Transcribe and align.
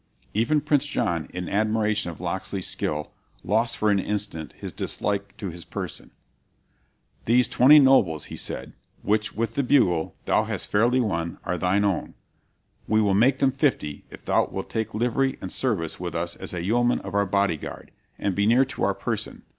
"Even 0.33 0.61
Prince 0.61 0.87
John, 0.87 1.27
in 1.29 1.47
admiration 1.47 2.09
of 2.09 2.19
Locksley's 2.19 2.65
skill, 2.65 3.11
lost 3.43 3.77
for 3.77 3.91
an 3.91 3.99
instant 3.99 4.53
his 4.53 4.71
dislike 4.71 5.37
to 5.37 5.51
his 5.51 5.63
person. 5.63 6.09
'These 7.25 7.47
twenty 7.47 7.77
nobles,' 7.77 8.25
he 8.25 8.35
said, 8.35 8.73
'which, 9.03 9.35
with 9.35 9.53
the 9.53 9.61
bugle, 9.61 10.15
thou 10.25 10.45
hast 10.45 10.71
fairly 10.71 10.99
won, 10.99 11.37
are 11.43 11.55
thine 11.59 11.83
own; 11.85 12.15
we 12.87 12.99
will 12.99 13.13
make 13.13 13.37
them 13.37 13.51
fifty, 13.51 14.03
if 14.09 14.25
thou 14.25 14.47
wilt 14.47 14.71
take 14.71 14.95
livery 14.95 15.37
and 15.39 15.51
service 15.51 15.99
with 15.99 16.15
us 16.15 16.35
as 16.35 16.51
a 16.51 16.63
yeoman 16.63 16.97
of 17.01 17.13
our 17.13 17.27
bodyguard, 17.27 17.91
and 18.17 18.33
be 18.33 18.47
near 18.47 18.65
to 18.65 18.81
our 18.81 18.95
person. 18.95 19.43